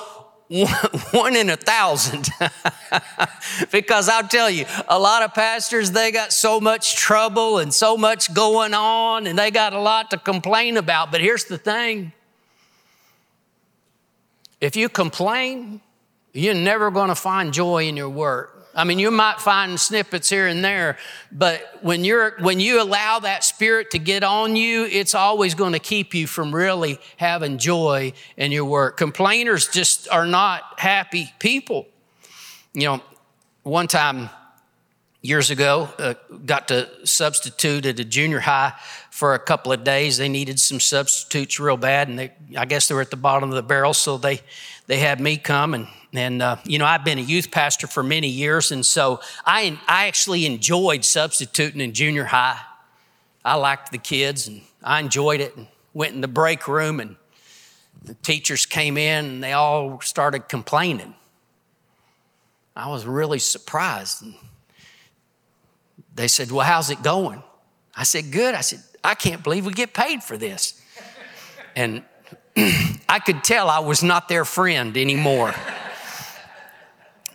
[1.11, 2.29] one in a thousand.
[3.71, 7.95] because I'll tell you, a lot of pastors, they got so much trouble and so
[7.95, 11.11] much going on, and they got a lot to complain about.
[11.11, 12.13] But here's the thing
[14.61, 15.81] if you complain,
[16.33, 18.55] you're never going to find joy in your work.
[18.75, 20.97] I mean, you might find snippets here and there,
[21.31, 25.73] but when you're when you allow that spirit to get on you, it's always going
[25.73, 28.95] to keep you from really having joy in your work.
[28.95, 31.87] Complainers just are not happy people.
[32.73, 33.01] You know,
[33.63, 34.29] one time
[35.21, 36.13] years ago, uh,
[36.45, 38.73] got to substitute at a junior high
[39.19, 40.17] for a couple of days.
[40.17, 43.49] They needed some substitutes real bad, and they, I guess they were at the bottom
[43.49, 44.39] of the barrel, so they
[44.87, 48.01] they had me come and and, uh, you know, I've been a youth pastor for
[48.01, 52.59] many years, and so I, I actually enjoyed substituting in junior high.
[53.45, 57.15] I liked the kids, and I enjoyed it, and went in the break room, and
[58.01, 61.13] the teachers came in, and they all started complaining.
[62.75, 64.23] I was really surprised.
[64.23, 64.33] And
[66.15, 67.43] they said, Well, how's it going?
[67.95, 68.55] I said, Good.
[68.55, 70.81] I said, I can't believe we get paid for this.
[71.75, 72.03] And
[73.09, 75.53] I could tell I was not their friend anymore.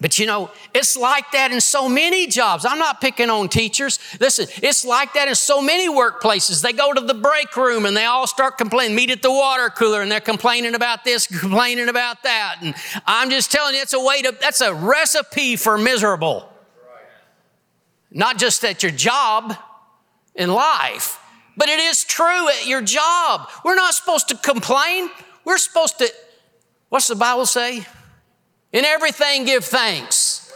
[0.01, 2.67] But you know, it's like that in so many jobs.
[2.67, 3.99] I'm not picking on teachers.
[4.21, 6.61] Listen, it's like that in so many workplaces.
[6.61, 9.71] They go to the break room and they all start complaining, meet at the water
[9.71, 12.57] cooler and they're complaining about this, complaining about that.
[12.61, 12.75] And
[13.07, 16.51] I'm just telling you, it's a way to, that's a recipe for miserable.
[18.11, 19.55] Not just at your job
[20.35, 21.19] in life,
[21.57, 23.49] but it is true at your job.
[23.65, 25.11] We're not supposed to complain.
[25.45, 26.11] We're supposed to
[26.95, 27.85] What's the Bible say?
[28.73, 30.53] In everything, give thanks.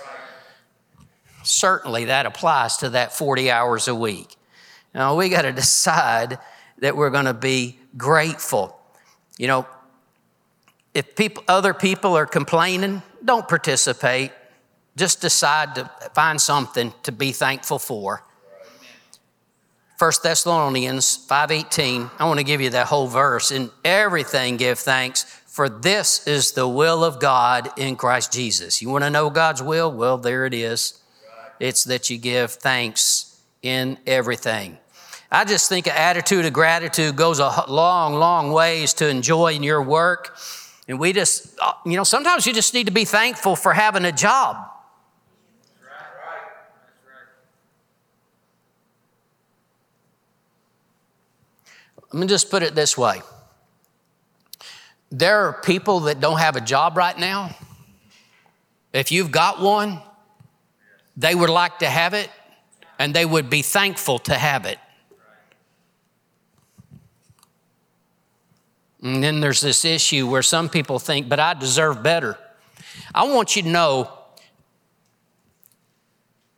[1.43, 4.37] Certainly, that applies to that 40 hours a week.
[4.95, 6.39] Now, we got to decide
[6.79, 8.79] that we're going to be grateful.
[9.37, 9.67] You know,
[10.95, 14.31] if people, other people are complaining, don't participate.
[14.97, 18.23] Just decide to find something to be thankful for.
[19.99, 22.09] 1 Thessalonians 5:18.
[22.21, 23.51] I want to give you that whole verse.
[23.51, 28.81] In everything give thanks, for this is the will of God in Christ Jesus.
[28.81, 29.91] You want to know God's will?
[29.91, 31.01] Well, there it is.
[31.59, 34.79] It's that you give thanks in everything.
[35.33, 39.83] I just think an attitude of gratitude goes a long, long ways to enjoying your
[39.83, 40.39] work.
[40.87, 44.05] And we just, uh, you know, sometimes you just need to be thankful for having
[44.05, 44.57] a job.
[52.13, 53.21] Let me just put it this way
[55.11, 57.57] there are people that don't have a job right now.
[58.93, 60.01] If you've got one,
[61.17, 62.31] they would like to have it
[62.99, 64.79] and they would be thankful to have it.
[69.03, 72.37] And then there's this issue where some people think, but I deserve better.
[73.15, 74.13] I want you to know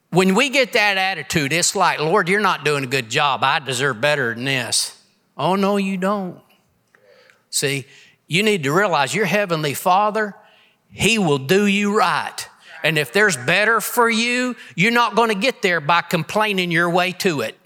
[0.08, 3.44] when we get that attitude, it's like, Lord, you're not doing a good job.
[3.44, 4.99] I deserve better than this.
[5.40, 6.38] Oh, no, you don't.
[7.48, 7.86] See,
[8.26, 10.34] you need to realize your Heavenly Father,
[10.92, 12.46] He will do you right.
[12.82, 16.90] And if there's better for you, you're not going to get there by complaining your
[16.90, 17.56] way to it.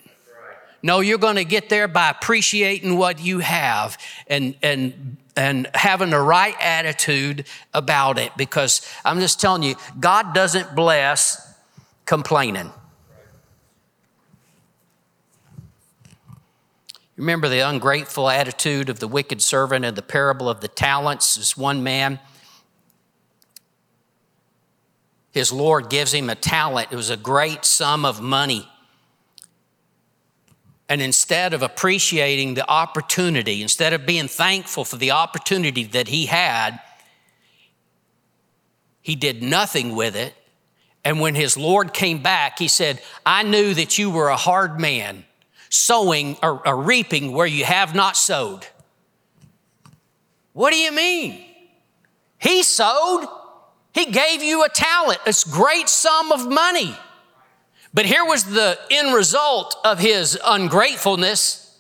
[0.84, 6.10] No, you're going to get there by appreciating what you have and, and, and having
[6.10, 8.30] the right attitude about it.
[8.37, 11.56] Because I'm just telling you, God doesn't bless
[12.06, 12.70] complaining.
[17.16, 21.37] Remember the ungrateful attitude of the wicked servant in the parable of the talents?
[21.37, 22.18] This one man,
[25.31, 26.88] his Lord gives him a talent.
[26.90, 28.68] It was a great sum of money.
[30.88, 36.27] And instead of appreciating the opportunity, instead of being thankful for the opportunity that he
[36.27, 36.81] had,
[39.00, 40.35] he did nothing with it.
[41.05, 44.81] And when his Lord came back, he said, I knew that you were a hard
[44.81, 45.24] man
[45.74, 48.66] sowing or, or reaping where you have not sowed.
[50.52, 51.44] What do you mean?
[52.38, 53.26] He sowed.
[53.92, 56.96] He gave you a talent, a great sum of money.
[57.92, 61.78] But here was the end result of his ungratefulness.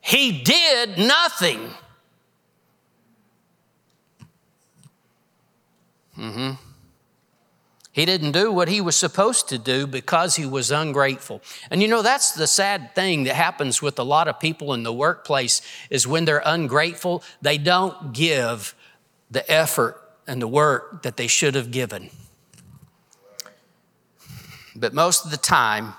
[0.00, 1.70] He did nothing.
[6.18, 6.63] Mm-hmm.
[7.94, 11.40] He didn't do what he was supposed to do because he was ungrateful.
[11.70, 14.82] And you know, that's the sad thing that happens with a lot of people in
[14.82, 18.74] the workplace is when they're ungrateful, they don't give
[19.30, 22.10] the effort and the work that they should have given.
[24.74, 25.94] But most of the time,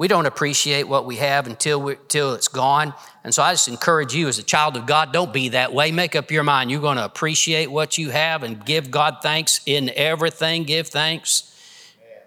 [0.00, 2.94] we don't appreciate what we have until, we, until it's gone.
[3.22, 5.92] And so I just encourage you as a child of God, don't be that way.
[5.92, 6.70] Make up your mind.
[6.70, 10.64] You're going to appreciate what you have and give God thanks in everything.
[10.64, 11.54] Give thanks.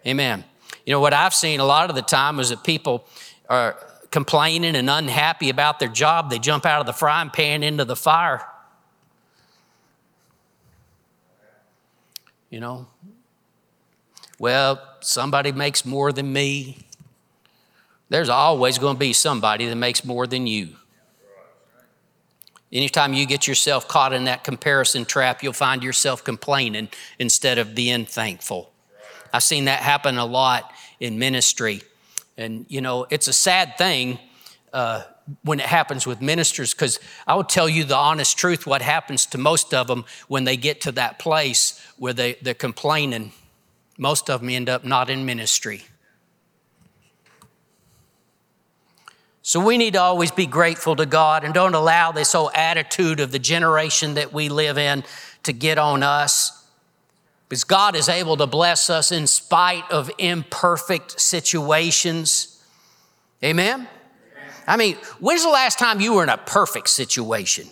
[0.05, 0.21] Amen.
[0.21, 0.43] Amen.
[0.85, 3.07] You know, what I've seen a lot of the time is that people
[3.49, 3.75] are
[4.11, 6.29] complaining and unhappy about their job.
[6.29, 8.45] They jump out of the frying pan into the fire.
[12.51, 12.85] You know,
[14.37, 16.77] well, somebody makes more than me.
[18.13, 20.75] There's always going to be somebody that makes more than you.
[22.71, 27.73] Anytime you get yourself caught in that comparison trap, you'll find yourself complaining instead of
[27.73, 28.71] being thankful.
[29.33, 31.81] I've seen that happen a lot in ministry.
[32.37, 34.19] And, you know, it's a sad thing
[34.73, 35.05] uh,
[35.41, 39.25] when it happens with ministers because I will tell you the honest truth what happens
[39.25, 43.31] to most of them when they get to that place where they, they're complaining.
[43.97, 45.85] Most of them end up not in ministry.
[49.45, 53.19] So we need to always be grateful to God and don't allow this whole attitude
[53.19, 55.03] of the generation that we live in
[55.43, 56.65] to get on us.
[57.49, 62.63] Because God is able to bless us in spite of imperfect situations.
[63.43, 63.89] Amen?
[64.65, 67.67] I mean, when's the last time you were in a perfect situation?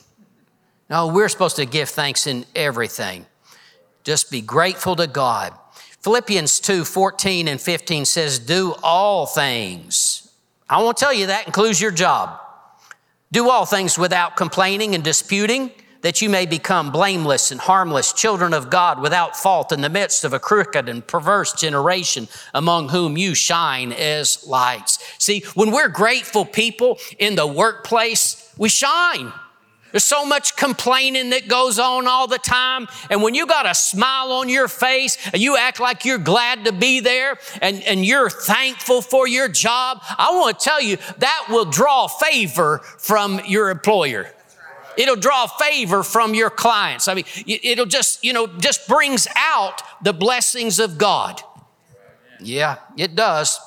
[0.90, 3.26] No, we're supposed to give thanks in everything.
[4.04, 5.54] Just be grateful to God.
[6.02, 10.31] Philippians 2 14 and 15 says, Do all things
[10.72, 12.40] I won't tell you that includes your job.
[13.30, 15.70] Do all things without complaining and disputing,
[16.00, 20.24] that you may become blameless and harmless children of God without fault in the midst
[20.24, 24.98] of a crooked and perverse generation among whom you shine as lights.
[25.18, 29.34] See, when we're grateful people in the workplace, we shine.
[29.92, 32.88] There's so much complaining that goes on all the time.
[33.10, 36.66] And when you got a smile on your face and you act like you're glad
[36.66, 40.98] to be there and, and you're thankful for your job, I want to tell you
[41.18, 44.32] that will draw favor from your employer.
[44.98, 47.08] It'll draw favor from your clients.
[47.08, 51.42] I mean, it'll just, you know, just brings out the blessings of God.
[52.40, 53.60] Yeah, it does.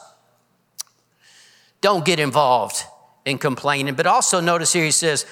[1.80, 2.84] Don't get involved
[3.24, 3.94] in complaining.
[3.94, 5.26] But also notice here he says,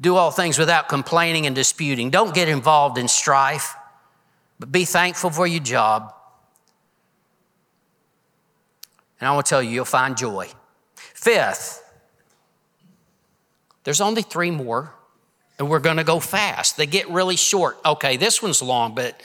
[0.00, 2.10] do all things without complaining and disputing.
[2.10, 3.74] Don't get involved in strife,
[4.58, 6.14] but be thankful for your job.
[9.20, 10.48] And I want to tell you, you'll find joy.
[10.94, 11.84] Fifth,
[13.84, 14.94] there's only three more,
[15.58, 16.78] and we're going to go fast.
[16.78, 17.78] They get really short.
[17.84, 19.20] Okay, this one's long, but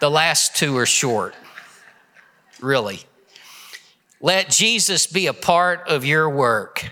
[0.00, 1.34] the last two are short.
[2.60, 3.00] Really.
[4.20, 6.90] Let Jesus be a part of your work.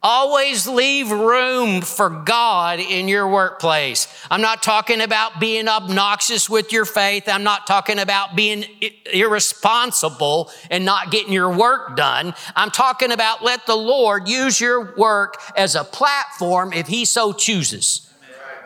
[0.00, 4.06] Always leave room for God in your workplace.
[4.30, 7.24] I'm not talking about being obnoxious with your faith.
[7.26, 8.64] I'm not talking about being
[9.12, 12.32] irresponsible and not getting your work done.
[12.54, 17.32] I'm talking about let the Lord use your work as a platform if He so
[17.32, 18.08] chooses.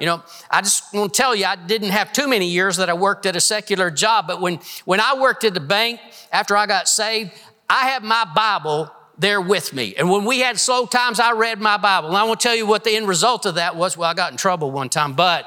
[0.00, 2.90] You know, I just want to tell you, I didn't have too many years that
[2.90, 5.98] I worked at a secular job, but when, when I worked at the bank
[6.30, 7.30] after I got saved,
[7.70, 9.94] I had my Bible there with me.
[9.96, 12.08] And when we had slow times, I read my Bible.
[12.08, 13.96] And I won't tell you what the end result of that was.
[13.96, 15.44] Well, I got in trouble one time, but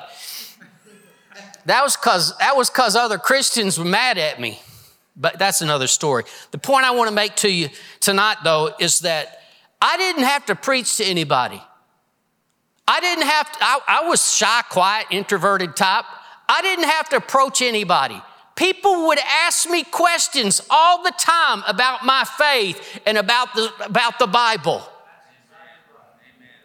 [1.66, 4.60] that was because that was because other Christians were mad at me.
[5.18, 6.26] But that's another story.
[6.52, 7.70] The point I want to make to you
[8.02, 9.40] tonight, though, is that
[9.82, 11.62] I didn't have to preach to anybody.
[12.88, 16.06] I didn't have to, I, I was shy, quiet, introverted type.
[16.48, 18.22] I didn't have to approach anybody.
[18.56, 24.18] People would ask me questions all the time about my faith and about the, about
[24.18, 24.82] the Bible.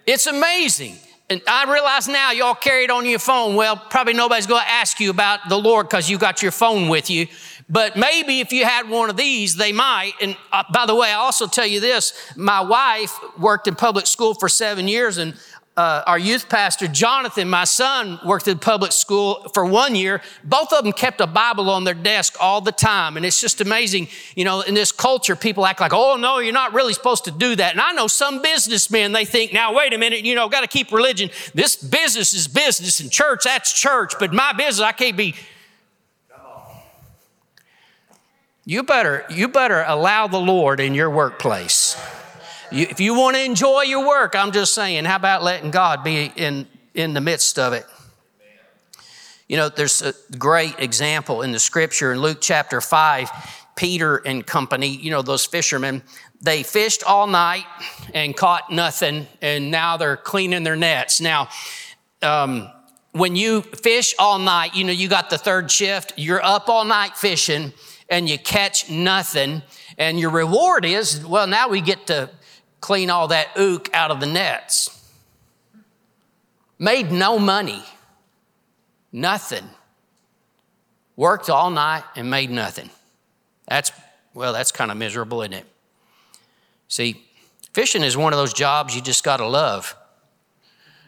[0.07, 0.97] It's amazing.
[1.29, 3.55] And I realize now y'all carry it on your phone.
[3.55, 6.89] Well, probably nobody's going to ask you about the Lord because you got your phone
[6.89, 7.27] with you.
[7.69, 10.15] But maybe if you had one of these, they might.
[10.21, 14.07] And uh, by the way, I also tell you this my wife worked in public
[14.07, 15.35] school for seven years, and
[15.77, 20.21] uh, our youth pastor, Jonathan, my son, worked in public school for one year.
[20.45, 23.17] Both of them kept a Bible on their desk all the time.
[23.17, 26.53] And it's just amazing, you know, in this culture, people act like, oh, no, you're
[26.53, 27.73] not really supposed to do that.
[27.73, 30.67] And I know some businessmen, they think, now, wait a minute, you know, got to
[30.67, 31.31] keep religion.
[31.55, 34.15] This business is business, and church, that's church.
[34.19, 35.35] But my business, I can't be.
[38.67, 41.97] You better, you better allow the Lord in your workplace.
[42.73, 46.05] You, if you want to enjoy your work, I'm just saying, how about letting God
[46.05, 47.85] be in, in the midst of it?
[49.49, 53.29] You know, there's a great example in the scripture in Luke chapter 5.
[53.75, 56.03] Peter and company, you know, those fishermen,
[56.41, 57.65] they fished all night
[58.15, 61.21] and caught nothing, and now they're cleaning their nets.
[61.21, 61.49] Now,
[62.23, 62.71] um,
[63.13, 66.85] when you fish all night, you know, you got the third shift, you're up all
[66.85, 67.73] night fishing
[68.09, 69.63] and you catch nothing,
[69.99, 72.29] and your reward is, well, now we get to
[72.81, 74.97] clean all that ook out of the nets.
[76.79, 77.83] Made no money,
[79.13, 79.69] nothing.
[81.17, 82.89] Worked all night and made nothing.
[83.69, 83.93] That's,
[84.33, 85.67] well, that's kind of miserable, isn't it?
[86.89, 87.23] See,
[87.75, 89.95] fishing is one of those jobs you just got to love.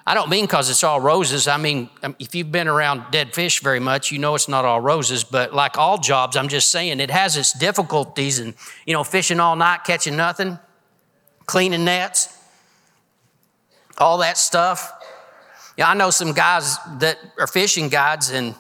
[0.06, 1.46] I don't mean because it's all roses.
[1.46, 4.64] I mean, um, if you've been around dead fish very much, you know it's not
[4.64, 5.22] all roses.
[5.22, 8.38] But like all jobs, I'm just saying it has its difficulties.
[8.38, 8.54] And,
[8.84, 10.58] you know, fishing all night, catching nothing,
[11.46, 12.36] cleaning nets,
[13.98, 14.92] all that stuff.
[15.76, 18.54] Yeah, I know some guys that are fishing guides, and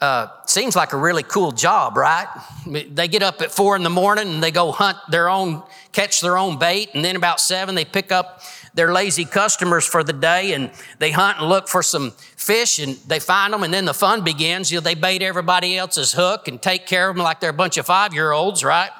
[0.00, 2.26] uh, seems like a really cool job, right?
[2.66, 5.62] They get up at four in the morning and they go hunt their own,
[5.92, 8.42] catch their own bait, and then about seven they pick up
[8.74, 12.96] their lazy customers for the day and they hunt and look for some fish and
[13.06, 14.70] they find them and then the fun begins.
[14.70, 17.54] You know, they bait everybody else's hook and take care of them like they're a
[17.54, 18.90] bunch of five year olds, right?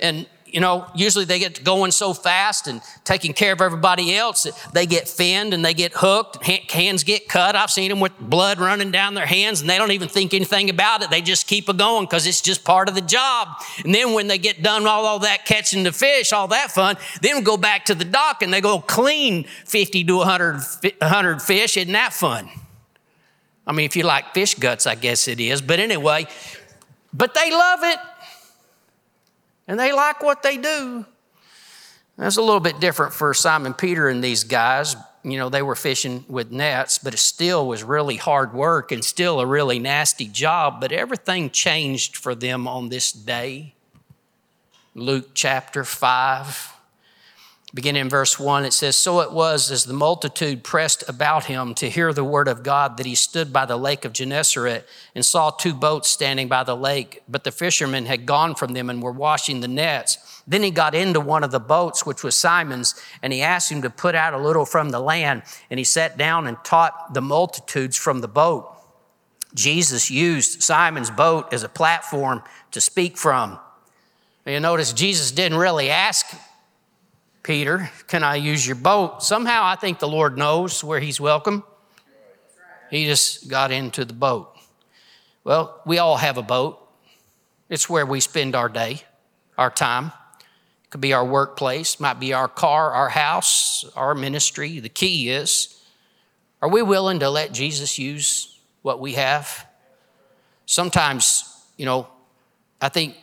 [0.00, 4.44] And you know, usually they get going so fast and taking care of everybody else
[4.44, 7.56] that they get finned and they get hooked, hands get cut.
[7.56, 10.70] I've seen them with blood running down their hands and they don't even think anything
[10.70, 11.10] about it.
[11.10, 13.48] They just keep it going because it's just part of the job.
[13.84, 16.96] And then when they get done all, all that catching the fish, all that fun,
[17.20, 20.54] then go back to the dock and they go clean 50 to 100,
[21.00, 21.76] 100 fish.
[21.76, 22.48] Isn't that fun?
[23.66, 25.60] I mean, if you like fish guts, I guess it is.
[25.60, 26.26] But anyway,
[27.12, 27.98] but they love it
[29.68, 31.04] and they like what they do.
[32.16, 34.96] That's a little bit different for Simon Peter and these guys.
[35.22, 39.04] You know, they were fishing with nets, but it still was really hard work and
[39.04, 40.80] still a really nasty job.
[40.80, 43.74] But everything changed for them on this day.
[44.94, 46.77] Luke chapter 5.
[47.74, 51.74] Beginning in verse 1, it says, So it was as the multitude pressed about him
[51.74, 55.24] to hear the word of God that he stood by the lake of Gennesaret and
[55.24, 59.02] saw two boats standing by the lake, but the fishermen had gone from them and
[59.02, 60.42] were washing the nets.
[60.46, 63.82] Then he got into one of the boats, which was Simon's, and he asked him
[63.82, 67.20] to put out a little from the land, and he sat down and taught the
[67.20, 68.74] multitudes from the boat.
[69.54, 73.58] Jesus used Simon's boat as a platform to speak from.
[74.46, 76.24] You notice Jesus didn't really ask
[77.42, 79.22] Peter, can I use your boat?
[79.22, 81.64] Somehow I think the Lord knows where he's welcome.
[82.90, 84.54] He just got into the boat.
[85.44, 86.78] Well, we all have a boat.
[87.68, 89.02] It's where we spend our day,
[89.56, 90.12] our time.
[90.84, 94.80] It could be our workplace, might be our car, our house, our ministry.
[94.80, 95.74] The key is
[96.60, 99.66] are we willing to let Jesus use what we have?
[100.66, 101.44] Sometimes,
[101.76, 102.08] you know,
[102.80, 103.14] I think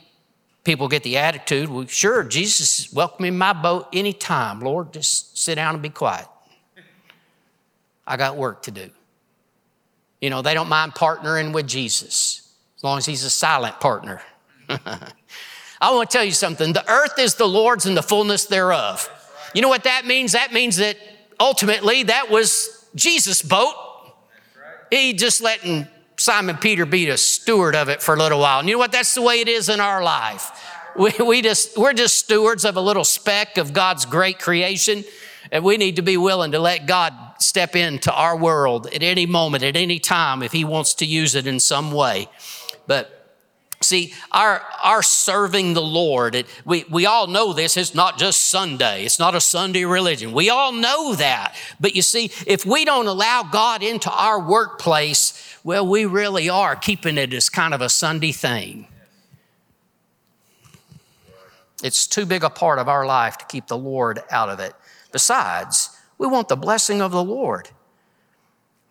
[0.66, 4.60] people get the attitude, well, sure, Jesus welcome in my boat anytime.
[4.60, 6.28] Lord, just sit down and be quiet.
[8.06, 8.90] I got work to do.
[10.20, 14.22] You know, they don't mind partnering with Jesus as long as he's a silent partner.
[14.70, 16.74] I want to tell you something.
[16.74, 19.10] The earth is the Lord's and the fullness thereof.
[19.54, 20.32] You know what that means?
[20.32, 20.98] That means that
[21.40, 23.74] ultimately that was Jesus' boat.
[24.90, 25.88] He just letting
[26.18, 28.60] Simon Peter be a steward of it for a little while.
[28.60, 28.92] And you know what?
[28.92, 30.52] That's the way it is in our life.
[30.98, 35.04] We, we just, we're just stewards of a little speck of God's great creation.
[35.52, 39.26] And we need to be willing to let God step into our world at any
[39.26, 42.30] moment, at any time, if He wants to use it in some way.
[42.88, 43.15] But
[43.86, 48.50] See, our, our serving the Lord, it, we, we all know this, it's not just
[48.50, 49.06] Sunday.
[49.06, 50.34] It's not a Sunday religion.
[50.34, 51.56] We all know that.
[51.80, 56.76] But you see, if we don't allow God into our workplace, well, we really are
[56.76, 58.88] keeping it as kind of a Sunday thing.
[61.84, 64.74] It's too big a part of our life to keep the Lord out of it.
[65.12, 67.70] Besides, we want the blessing of the Lord.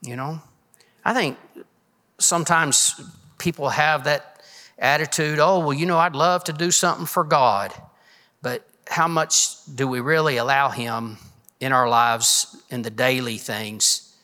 [0.03, 0.41] You know,
[1.05, 1.37] I think
[2.19, 3.01] sometimes
[3.39, 4.34] people have that
[4.79, 7.73] attitude oh, well, you know, I'd love to do something for God,
[8.43, 11.19] but how much do we really allow Him
[11.61, 14.15] in our lives in the daily things?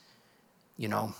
[0.77, 1.15] You know,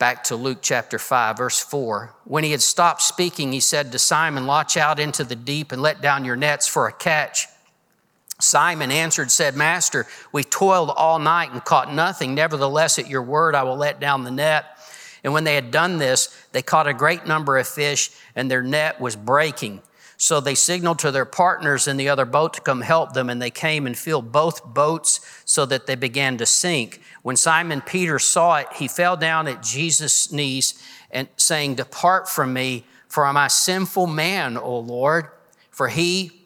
[0.00, 2.14] Back to Luke chapter 5, verse 4.
[2.24, 5.82] When he had stopped speaking, he said to Simon, Launch out into the deep and
[5.82, 7.48] let down your nets for a catch.
[8.40, 12.34] Simon answered, said, Master, we toiled all night and caught nothing.
[12.34, 14.64] Nevertheless, at your word, I will let down the net.
[15.22, 18.62] And when they had done this, they caught a great number of fish, and their
[18.62, 19.82] net was breaking.
[20.16, 23.40] So they signaled to their partners in the other boat to come help them, and
[23.40, 27.00] they came and filled both boats so that they began to sink.
[27.22, 30.74] When Simon Peter saw it, he fell down at Jesus' knees
[31.10, 35.28] and saying, Depart from me, for I'm a sinful man, O Lord.
[35.70, 36.40] For he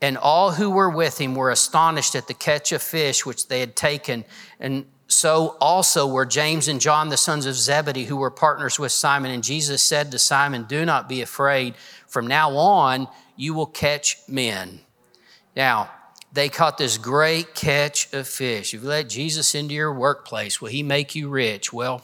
[0.00, 3.60] and all who were with him were astonished at the catch of fish which they
[3.60, 4.24] had taken.
[4.58, 8.92] And so also were James and John, the sons of Zebedee, who were partners with
[8.92, 9.30] Simon.
[9.30, 11.74] And Jesus said to Simon, Do not be afraid.
[12.06, 14.80] From now on, you will catch men.
[15.54, 15.90] Now,
[16.32, 18.72] they caught this great catch of fish.
[18.72, 21.72] If you let Jesus into your workplace, will he make you rich?
[21.72, 22.02] Well,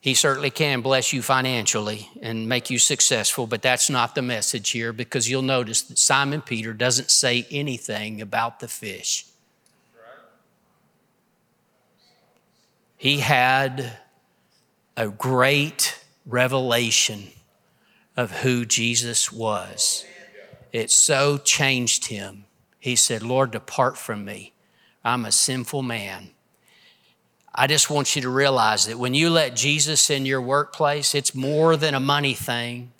[0.00, 4.70] he certainly can bless you financially and make you successful, but that's not the message
[4.70, 9.26] here because you'll notice that Simon Peter doesn't say anything about the fish.
[13.00, 13.98] He had
[14.96, 17.28] a great revelation
[18.16, 20.04] of who Jesus was.
[20.72, 22.44] It so changed him
[22.80, 24.54] he said, Lord, depart from me.
[25.04, 26.30] I'm a sinful man.
[27.54, 31.34] I just want you to realize that when you let Jesus in your workplace, it's
[31.34, 32.92] more than a money thing.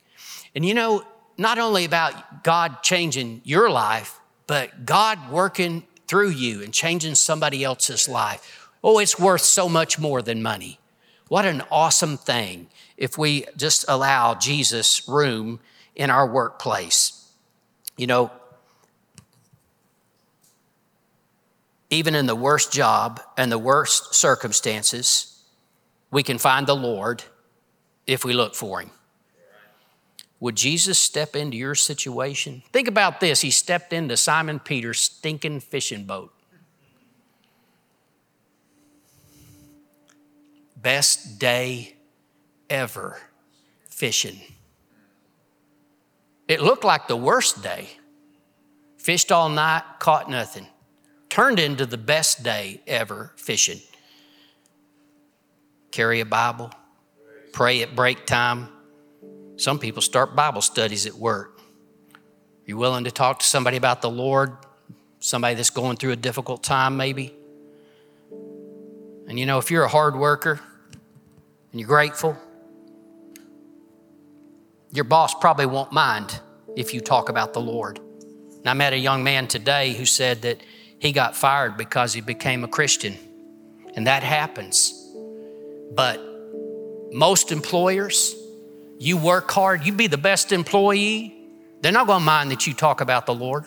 [0.55, 1.03] And you know,
[1.39, 7.65] not only about God changing your life, but God working through you and changing somebody
[7.65, 8.60] else's life.
[8.83, 10.79] Oh, it's worth so much more than money.
[11.29, 15.61] What an awesome thing if we just allow Jesus room
[15.95, 17.31] in our workplace.
[17.97, 18.31] You know,
[21.91, 25.43] even in the worst job and the worst circumstances,
[26.11, 27.25] we can find the Lord
[28.07, 28.91] if we look for Him.
[30.41, 32.63] Would Jesus step into your situation?
[32.73, 33.43] Think about this.
[33.43, 36.33] He stepped into Simon Peter's stinking fishing boat.
[40.83, 41.97] Best day
[42.69, 43.19] ever
[43.89, 44.41] fishing.
[46.49, 47.89] It looked like the worst day.
[48.99, 50.67] Fished all night, caught nothing
[51.31, 53.81] turned into the best day ever fishing.
[55.93, 56.71] Carry a Bible,
[57.53, 58.69] pray at break time.
[59.57, 61.59] Some people start Bible studies at work.
[62.67, 64.57] You willing to talk to somebody about the Lord?
[65.21, 67.35] Somebody that's going through a difficult time, maybe?
[69.29, 70.61] And you know, if you're a hard worker
[71.73, 72.37] and you're grateful,
[74.93, 76.41] your boss probably won't mind
[76.77, 77.99] if you talk about the Lord.
[77.99, 80.61] And I met a young man today who said that
[80.99, 83.17] he got fired because he became a Christian.
[83.95, 84.93] And that happens.
[85.93, 86.21] But
[87.13, 88.35] most employers,
[88.99, 91.37] you work hard, you be the best employee,
[91.81, 93.67] they're not going to mind that you talk about the Lord.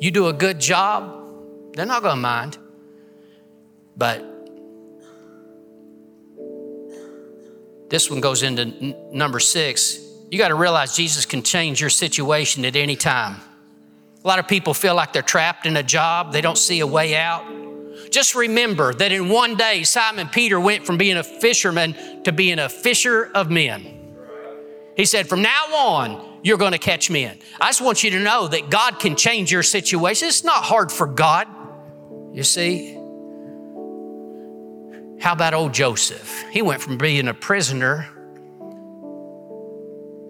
[0.00, 2.58] You do a good job, they're not going to mind.
[3.96, 4.22] But
[7.88, 9.98] this one goes into n- number six.
[10.30, 13.40] You got to realize Jesus can change your situation at any time.
[14.22, 16.86] A lot of people feel like they're trapped in a job, they don't see a
[16.86, 17.44] way out.
[18.10, 22.58] Just remember that in one day, Simon Peter went from being a fisherman to being
[22.58, 24.14] a fisher of men.
[24.96, 27.38] He said, From now on, you're going to catch men.
[27.60, 30.28] I just want you to know that God can change your situation.
[30.28, 31.46] It's not hard for God.
[32.32, 32.97] You see?
[35.20, 36.44] How about old Joseph?
[36.50, 38.08] He went from being a prisoner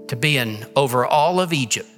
[0.09, 1.89] to being over all of Egypt,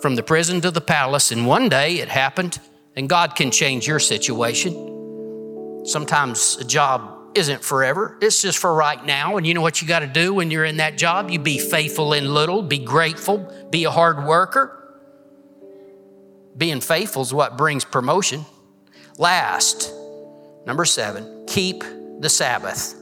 [0.00, 1.32] from the prison to the palace.
[1.32, 2.60] And one day it happened,
[2.94, 5.82] and God can change your situation.
[5.84, 9.36] Sometimes a job isn't forever, it's just for right now.
[9.36, 11.30] And you know what you got to do when you're in that job?
[11.30, 14.76] You be faithful in little, be grateful, be a hard worker.
[16.56, 18.44] Being faithful is what brings promotion.
[19.18, 19.92] Last,
[20.66, 21.82] number seven, keep
[22.20, 22.94] the Sabbath.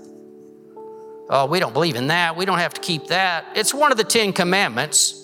[1.29, 2.37] Oh, we don't believe in that.
[2.37, 3.45] We don't have to keep that.
[3.55, 5.15] It's one of the Ten Commandments.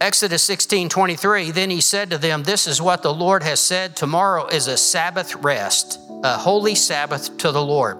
[0.00, 3.96] Exodus 16 23, then he said to them, This is what the Lord has said.
[3.96, 7.98] Tomorrow is a Sabbath rest, a holy Sabbath to the Lord.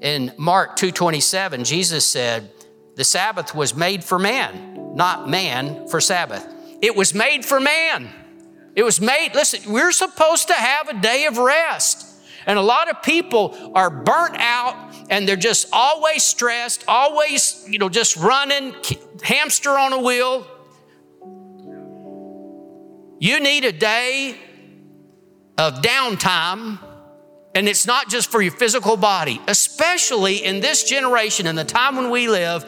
[0.00, 2.50] In Mark 2:27, Jesus said,
[2.94, 6.46] The Sabbath was made for man, not man for Sabbath.
[6.80, 8.08] It was made for man.
[8.76, 12.09] It was made, listen, we're supposed to have a day of rest.
[12.46, 17.78] And a lot of people are burnt out and they're just always stressed, always, you
[17.78, 18.74] know, just running,
[19.22, 20.46] hamster on a wheel.
[23.18, 24.36] You need a day
[25.58, 26.78] of downtime,
[27.54, 31.96] and it's not just for your physical body, especially in this generation, in the time
[31.96, 32.64] when we live.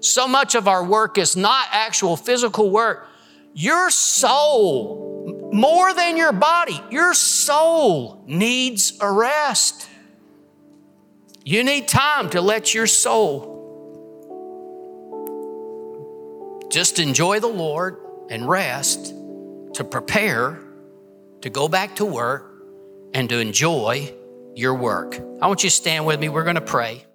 [0.00, 3.08] So much of our work is not actual physical work.
[3.58, 9.88] Your soul, more than your body, your soul needs a rest.
[11.42, 13.54] You need time to let your soul
[16.70, 17.96] just enjoy the Lord
[18.28, 19.14] and rest
[19.72, 20.62] to prepare
[21.40, 22.62] to go back to work
[23.14, 24.12] and to enjoy
[24.54, 25.18] your work.
[25.40, 26.28] I want you to stand with me.
[26.28, 27.05] We're going to pray.